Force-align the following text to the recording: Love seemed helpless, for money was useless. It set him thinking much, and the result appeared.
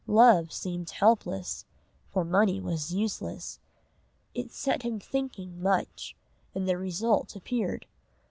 Love 0.07 0.51
seemed 0.51 0.89
helpless, 0.89 1.63
for 2.09 2.25
money 2.25 2.59
was 2.59 2.91
useless. 2.91 3.59
It 4.33 4.51
set 4.51 4.81
him 4.81 4.99
thinking 4.99 5.61
much, 5.61 6.15
and 6.55 6.67
the 6.67 6.75
result 6.79 7.35
appeared. 7.35 7.85